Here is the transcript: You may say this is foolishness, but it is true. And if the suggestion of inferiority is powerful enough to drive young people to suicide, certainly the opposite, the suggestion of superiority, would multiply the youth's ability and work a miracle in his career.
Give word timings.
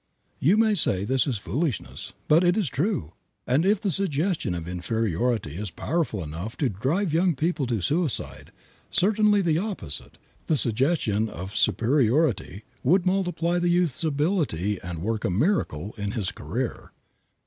You 0.39 0.57
may 0.57 0.73
say 0.73 1.05
this 1.05 1.27
is 1.27 1.37
foolishness, 1.37 2.13
but 2.27 2.43
it 2.43 2.57
is 2.57 2.69
true. 2.69 3.13
And 3.45 3.63
if 3.67 3.79
the 3.79 3.91
suggestion 3.91 4.55
of 4.55 4.67
inferiority 4.67 5.55
is 5.57 5.69
powerful 5.69 6.23
enough 6.23 6.57
to 6.57 6.69
drive 6.69 7.13
young 7.13 7.35
people 7.35 7.67
to 7.67 7.81
suicide, 7.81 8.51
certainly 8.89 9.43
the 9.43 9.59
opposite, 9.59 10.17
the 10.47 10.57
suggestion 10.57 11.29
of 11.29 11.55
superiority, 11.55 12.63
would 12.81 13.05
multiply 13.05 13.59
the 13.59 13.69
youth's 13.69 14.03
ability 14.03 14.79
and 14.81 15.03
work 15.03 15.23
a 15.23 15.29
miracle 15.29 15.93
in 15.99 16.13
his 16.13 16.31
career. 16.31 16.93